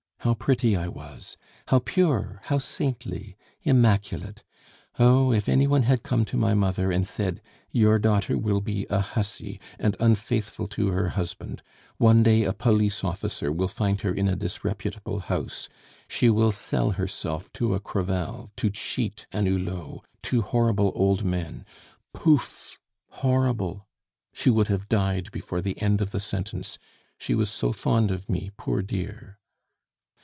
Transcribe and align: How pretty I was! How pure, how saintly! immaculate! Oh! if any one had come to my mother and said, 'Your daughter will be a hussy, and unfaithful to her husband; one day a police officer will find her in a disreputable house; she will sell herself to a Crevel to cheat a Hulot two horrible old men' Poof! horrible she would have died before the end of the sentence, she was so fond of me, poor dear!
How 0.23 0.35
pretty 0.35 0.75
I 0.75 0.87
was! 0.87 1.35
How 1.69 1.79
pure, 1.79 2.41
how 2.43 2.59
saintly! 2.59 3.35
immaculate! 3.63 4.43
Oh! 4.99 5.31
if 5.33 5.49
any 5.49 5.65
one 5.65 5.81
had 5.81 6.03
come 6.03 6.25
to 6.25 6.37
my 6.37 6.53
mother 6.53 6.91
and 6.91 7.07
said, 7.07 7.41
'Your 7.71 7.97
daughter 7.97 8.37
will 8.37 8.61
be 8.61 8.85
a 8.91 8.99
hussy, 9.01 9.59
and 9.79 9.95
unfaithful 9.99 10.67
to 10.67 10.89
her 10.91 11.09
husband; 11.09 11.63
one 11.97 12.21
day 12.21 12.43
a 12.43 12.53
police 12.53 13.03
officer 13.03 13.51
will 13.51 13.67
find 13.67 14.01
her 14.01 14.13
in 14.13 14.27
a 14.27 14.35
disreputable 14.35 15.21
house; 15.21 15.69
she 16.07 16.29
will 16.29 16.51
sell 16.51 16.91
herself 16.91 17.51
to 17.53 17.73
a 17.73 17.79
Crevel 17.79 18.51
to 18.57 18.69
cheat 18.69 19.25
a 19.33 19.41
Hulot 19.41 20.01
two 20.21 20.43
horrible 20.43 20.91
old 20.93 21.23
men' 21.25 21.65
Poof! 22.13 22.77
horrible 23.09 23.87
she 24.31 24.51
would 24.51 24.67
have 24.67 24.87
died 24.87 25.31
before 25.31 25.61
the 25.61 25.81
end 25.81 25.99
of 25.99 26.11
the 26.11 26.19
sentence, 26.19 26.77
she 27.17 27.33
was 27.33 27.49
so 27.49 27.71
fond 27.73 28.11
of 28.11 28.29
me, 28.29 28.51
poor 28.55 28.83
dear! 28.83 29.39